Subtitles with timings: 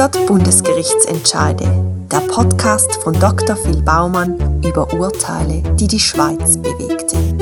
[0.00, 1.66] 100 Bundesgerichtsentscheide.
[2.10, 3.54] Der Podcast von Dr.
[3.54, 7.36] Phil Baumann über Urteile, die die Schweiz bewegten.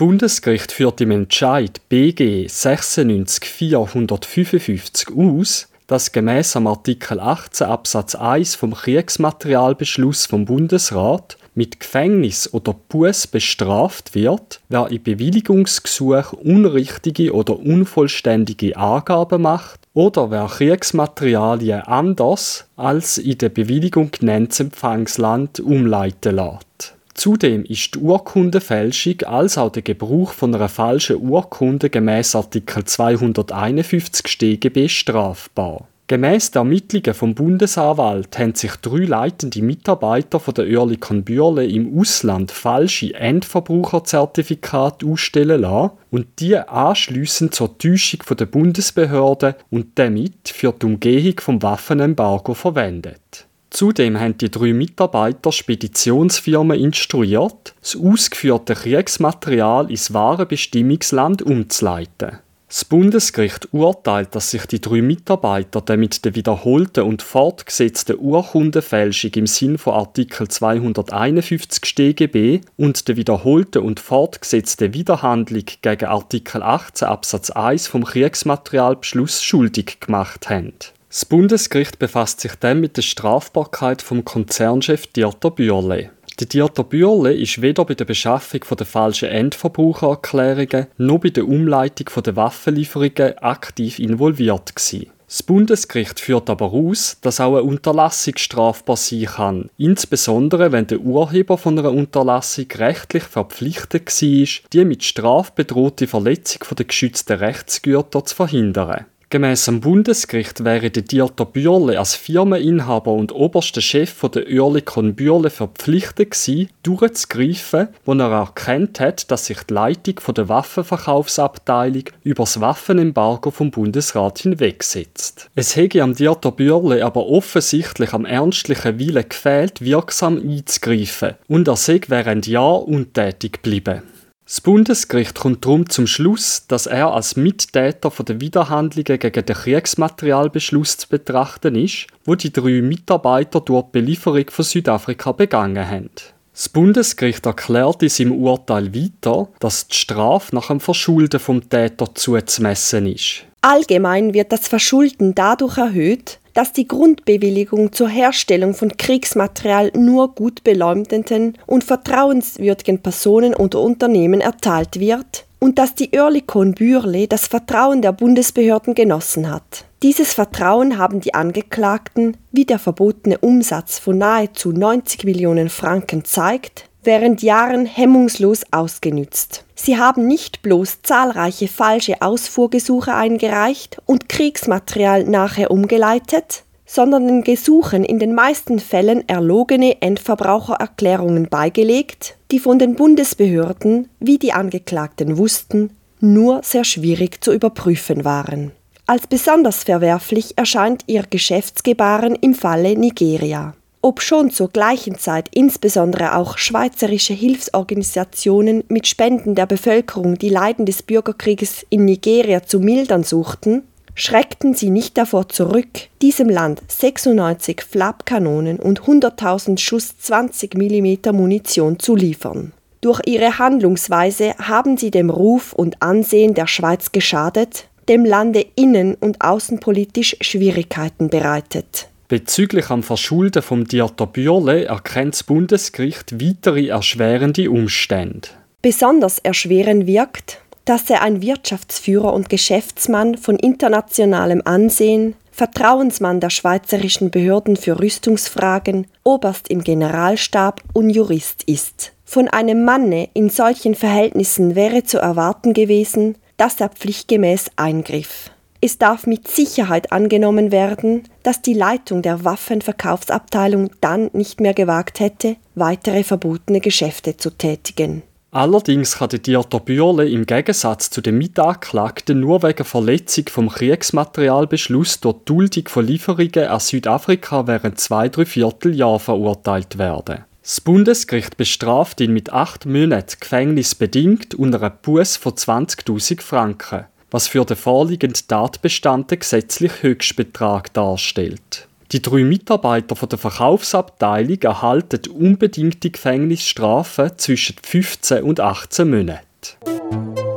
[0.00, 10.24] Bundesgericht führt im Entscheid BG 96455 aus, dass gemäß Artikel 18 Absatz 1 vom Kriegsmaterialbeschluss
[10.24, 19.42] vom Bundesrat mit Gefängnis oder Buß bestraft wird, wer im Bewilligungsgesuch unrichtige oder unvollständige Angaben
[19.42, 26.94] macht oder wer Kriegsmaterialien anders als in der Bewilligung genanntes Empfangsland umleiten lässt.
[27.20, 34.26] Zudem ist die Urkundenfälschung als auch der Gebrauch von einer falschen Urkunde gemäß Artikel 251
[34.26, 35.86] StGB strafbar.
[36.06, 41.94] Gemäß der Ermittlungen vom Bundesanwalt haben sich drei leitende Mitarbeiter von der Oerlikon Bürle im
[42.00, 50.72] Ausland falsche Endverbraucherzertifikate ausstellen lassen und die anschliessend zur Täuschung der Bundesbehörden und damit für
[50.72, 53.46] die Umgehung vom Waffenembargo verwendet.
[53.70, 62.40] Zudem haben die drei Mitarbeiter Speditionsfirmen instruiert, das ausgeführte Kriegsmaterial ins wahre Bestimmungsland umzuleiten.
[62.70, 69.48] Das Bundesgericht urteilt, dass sich die drei Mitarbeiter damit der wiederholten und fortgesetzten Urkundenfälschung im
[69.48, 77.50] Sinn von Artikel 251 StGB und der wiederholten und fortgesetzten Widerhandlung gegen Artikel 18 Absatz
[77.50, 80.74] 1 vom Kriegsmaterialbeschluss schuldig gemacht haben.
[81.10, 86.10] Das Bundesgericht befasst sich dann mit der Strafbarkeit vom Konzernchef Dieter Bürle.
[86.38, 92.22] Der Dieter Bürle ist weder bei der Beschaffung der falschen Endverbrauchererklärungen noch bei der Umleitung
[92.22, 95.10] der Waffenlieferungen aktiv involviert gewesen.
[95.26, 101.00] Das Bundesgericht führt aber aus, dass auch eine Unterlassung strafbar sein kann, insbesondere wenn der
[101.00, 108.24] Urheber von einer Unterlassung rechtlich verpflichtet war, die mit Straf bedrohte Verletzung der geschützten Rechtsgüter
[108.24, 109.06] zu verhindern.
[109.32, 115.50] Gemäss dem Bundesgericht wäre der Dieter Bürle als Firmeninhaber und oberster Chef der Oerlikon Bürle
[115.50, 122.60] verpflichtet gewesen, durchzugreifen, wo er erkannt hat, dass sich die Leitung der Waffenverkaufsabteilung über das
[122.60, 125.48] Waffenembargo vom Bundesrat hinwegsetzt.
[125.54, 131.76] Es hätte am Dieter Bürle aber offensichtlich am ernstlichen Willen gefehlt, wirksam einzugreifen, und er
[131.76, 134.02] sei während Jahren untätig geblieben.
[134.50, 139.54] Das Bundesgericht kommt darum zum Schluss, dass er als Mittäter von den Widerhandlungen gegen den
[139.54, 146.10] Kriegsmaterialbeschluss zu betrachten ist, wo die drei Mitarbeiter durch die Belieferung von Südafrika begangen haben.
[146.52, 152.12] Das Bundesgericht erklärt in seinem Urteil weiter, dass die Strafe nach dem Verschulden vom Täter
[152.12, 153.44] zuzumessen ist.
[153.60, 160.64] Allgemein wird das Verschulden dadurch erhöht, dass die Grundbewilligung zur Herstellung von Kriegsmaterial nur gut
[160.64, 168.02] beleumdenden und vertrauenswürdigen Personen und Unternehmen erteilt wird und dass die Oerlikon Bürle das Vertrauen
[168.02, 169.84] der Bundesbehörden genossen hat.
[170.02, 176.89] Dieses Vertrauen haben die Angeklagten, wie der verbotene Umsatz von nahezu 90 Millionen Franken zeigt,
[177.02, 179.64] während Jahren hemmungslos ausgenützt.
[179.74, 188.04] Sie haben nicht bloß zahlreiche falsche Ausfuhrgesuche eingereicht und Kriegsmaterial nachher umgeleitet, sondern den Gesuchen
[188.04, 195.90] in den meisten Fällen erlogene Endverbrauchererklärungen beigelegt, die von den Bundesbehörden, wie die Angeklagten wussten,
[196.18, 198.72] nur sehr schwierig zu überprüfen waren.
[199.06, 203.74] Als besonders verwerflich erscheint ihr Geschäftsgebaren im Falle Nigeria.
[204.02, 210.86] Ob schon zur gleichen Zeit insbesondere auch schweizerische Hilfsorganisationen mit Spenden der Bevölkerung die Leiden
[210.86, 213.82] des Bürgerkrieges in Nigeria zu mildern suchten,
[214.14, 221.98] schreckten sie nicht davor zurück, diesem Land 96 Flapkanonen und 100.000 Schuss 20 mm Munition
[221.98, 222.72] zu liefern.
[223.02, 229.14] Durch ihre Handlungsweise haben sie dem Ruf und Ansehen der Schweiz geschadet, dem Lande innen-
[229.14, 232.09] und außenpolitisch Schwierigkeiten bereitet.
[232.30, 238.50] Bezüglich am Verschulden vom Dieter Bürle erkennt das Bundesgericht weitere erschwerende Umstände.
[238.82, 247.32] Besonders erschwerend wirkt, dass er ein Wirtschaftsführer und Geschäftsmann von internationalem Ansehen, Vertrauensmann der schweizerischen
[247.32, 252.12] Behörden für Rüstungsfragen, Oberst im Generalstab und Jurist ist.
[252.24, 258.52] Von einem Manne in solchen Verhältnissen wäre zu erwarten gewesen, dass er pflichtgemäß eingriff.
[258.82, 265.20] Es darf mit Sicherheit angenommen werden, dass die Leitung der Waffenverkaufsabteilung dann nicht mehr gewagt
[265.20, 268.22] hätte, weitere verbotene Geschäfte zu tätigen.
[268.52, 275.20] Allerdings kann der Dieter Bürle im Gegensatz zu den Mitanklagten nur wegen Verletzung vom Kriegsmaterialbeschluss
[275.20, 280.44] durch Duldung von Lieferungen an Südafrika während zwei, drei Vierteljahr verurteilt werden.
[280.62, 287.06] Das Bundesgericht bestraft ihn mit acht Monaten Gefängnis bedingt und einer Buß von 20.000 Franken,
[287.30, 291.86] was für den vorliegenden Tatbestand den gesetzlichen Höchstbetrag darstellt.
[292.12, 300.49] Die drei Mitarbeiter von der Verkaufsabteilung erhalten unbedingte Gefängnisstrafen zwischen 15 und 18 Monaten.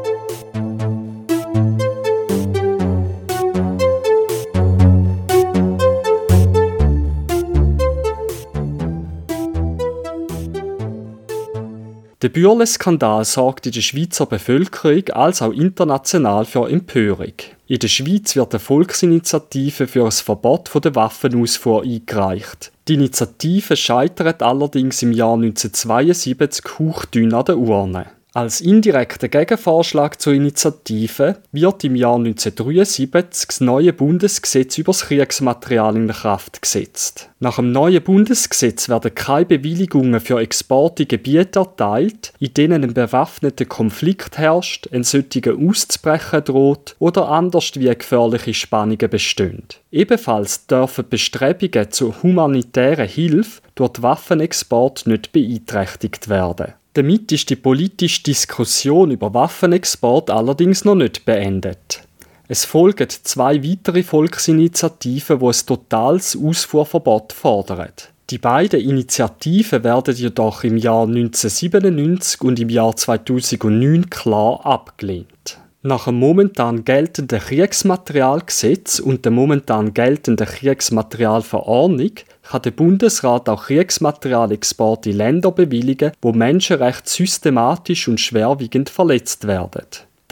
[12.23, 17.33] Der Bürle-Skandal sorgt in der Schweizer Bevölkerung als auch international für Empörung.
[17.67, 22.71] In der Schweiz wird eine Volksinitiative für ein Verbot der Waffenausfuhr eingereicht.
[22.87, 28.05] Die Initiative scheitert allerdings im Jahr 1972 hauchdünn an der Urne.
[28.35, 35.95] Als indirekter Gegenvorschlag zur Initiative wird im Jahr 1973 das neue Bundesgesetz über das Kriegsmaterial
[35.95, 37.29] in Kraft gesetzt.
[37.39, 42.95] Nach dem neuen Bundesgesetz werden keine Bewilligungen für Exporte in Gebiete erteilt, in denen ein
[42.95, 49.61] bewaffneter Konflikt herrscht, ein solcher auszubrechen droht oder anders wie gefährliche Spannungen bestehen.
[49.91, 56.73] Ebenfalls dürfen Bestrebungen zur humanitären Hilfe durch Waffenexport nicht beeinträchtigt werden.
[56.93, 62.03] Damit ist die politische Diskussion über Waffenexport allerdings noch nicht beendet.
[62.47, 67.89] Es folgen zwei weitere Volksinitiativen, die ein totales Ausfuhrverbot fordern.
[68.29, 75.57] Die beiden Initiativen werden jedoch im Jahr 1997 und im Jahr 2009 klar abgelehnt.
[75.85, 82.11] Nach dem momentan geltenden Kriegsmaterialgesetz und der momentan geltenden Kriegsmaterialverordnung
[82.43, 89.83] kann der Bundesrat auch Kriegsmaterialexporte in Länder bewilligen, wo Menschenrechte systematisch und schwerwiegend verletzt werden.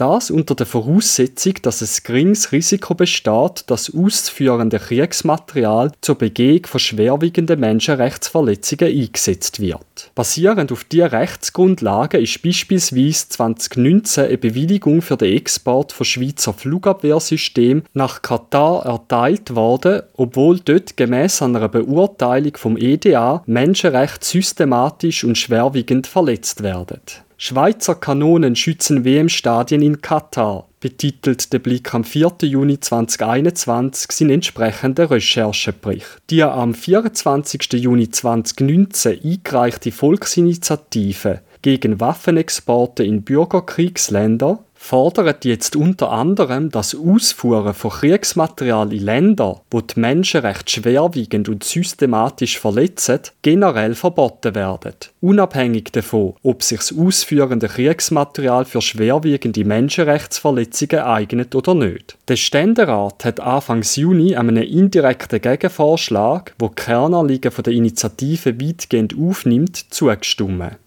[0.02, 6.80] Das unter der Voraussetzung, dass ein geringes Risiko besteht, dass auszuführende Kriegsmaterial zur Begehung von
[6.80, 10.10] schwerwiegenden Menschenrechtsverletzungen eingesetzt wird.
[10.16, 17.84] Basierend auf dieser Rechtsgrundlage ist beispielsweise 2019 eine Bewilligung für den Export von Schweizer Flugabwehrsystemen
[17.94, 26.08] nach Katar erteilt worden, obwohl dort gemäß einer Beurteilung vom EDA Menschenrechte systematisch und schwerwiegend
[26.08, 26.98] verletzt werden.
[27.44, 32.34] Schweizer Kanonen schützen WM-Stadien in Katar, betitelt der Blick am 4.
[32.42, 36.18] Juni 2021 seinen entsprechenden Recherchebericht.
[36.30, 37.72] Die am 24.
[37.72, 47.92] Juni 2019 eingereichte Volksinitiative gegen Waffenexporte in Bürgerkriegsländer fordert jetzt unter anderem das Ausfuhren von
[47.92, 56.34] Kriegsmaterial in Länder, wo die Menschenrechte schwerwiegend und systematisch verletzen, generell verboten werden, unabhängig davon,
[56.42, 62.18] ob sich das ausführende Kriegsmaterial für schwerwiegende Menschenrechtsverletzungen eignet oder nicht.
[62.26, 69.76] Der Ständerat hat Anfang Juni einem indirekten Gegenvorschlag, wo die Kernanliegen der Initiative weitgehend aufnimmt,
[69.94, 70.81] zugestimmt.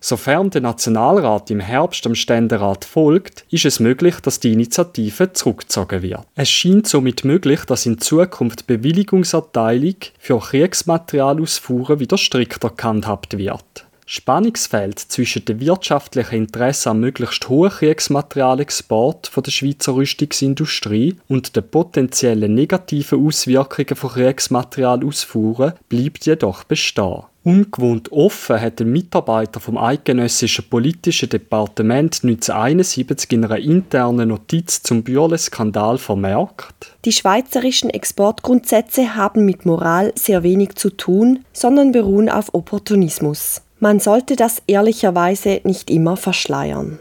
[0.00, 6.00] Sofern der Nationalrat im Herbst dem Ständerat folgt, ist es möglich, dass die Initiative zurückgezogen
[6.00, 6.22] wird.
[6.34, 13.86] Es scheint somit möglich, dass in Zukunft Bewilligungserteilung für Kriegsmaterialausfuhren wieder strikter gehandhabt wird.
[14.12, 22.52] Spannungsfeld zwischen dem wirtschaftlichen Interesse am möglichst hohen Kriegsmaterialexport der Schweizer Rüstungsindustrie und den potenziellen
[22.52, 27.22] negativen Auswirkungen von Kriegsmaterialausfuhren bleibt jedoch bestehen.
[27.44, 35.04] Ungewohnt offen hat ein Mitarbeiter vom Eidgenössischen Politischen Departement 1971 in einer internen Notiz zum
[35.04, 36.96] Bürle-Skandal vermerkt.
[37.04, 43.62] Die schweizerischen Exportgrundsätze haben mit Moral sehr wenig zu tun, sondern beruhen auf Opportunismus.
[43.82, 46.98] Man sollte das ehrlicherweise nicht immer verschleiern.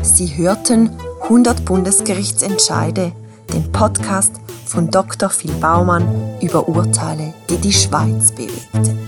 [0.00, 0.90] Sie hörten
[1.24, 3.12] 100 Bundesgerichtsentscheide,
[3.52, 4.32] den Podcast
[4.64, 5.28] von Dr.
[5.28, 6.08] Phil Baumann
[6.40, 9.01] über Urteile, die die Schweiz bewegten.